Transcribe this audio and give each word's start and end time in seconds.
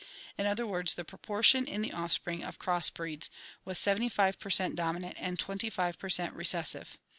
In 0.35 0.47
other 0.47 0.65
words, 0.65 0.95
the 0.95 1.03
propor 1.05 1.43
tion 1.43 1.67
in 1.67 1.83
the 1.83 1.91
offspring 1.93 2.43
of 2.43 2.57
cross 2.57 2.89
breds 2.89 3.29
was 3.65 3.77
75 3.77 4.39
per 4.39 4.49
cent 4.49 4.75
dominant 4.75 5.15
and 5.19 5.37
25 5.37 5.99
per 5.99 6.09
cent 6.09 6.33
recessive. 6.33 6.97